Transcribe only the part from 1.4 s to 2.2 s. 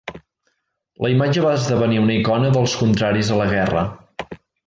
va esdevenir una